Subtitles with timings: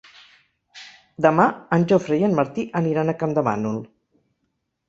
[1.25, 1.45] Demà
[1.77, 3.81] en Jofre i en Martí aniran a Campdevànol.